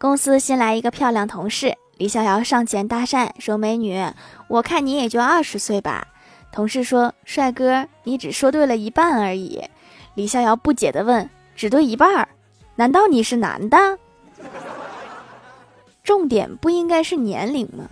[0.00, 4.02] 公司新来一个漂亮同事，李逍遥上前搭讪说：“美女，
[4.48, 6.08] 我看你也就二十岁吧。”
[6.50, 9.62] 同事说：“帅哥，你只说对了一半而已。”
[10.16, 12.26] 李逍遥不解的问：“只对一半？
[12.76, 13.98] 难道你是男的？
[16.02, 17.84] 重点不应该是年龄吗？”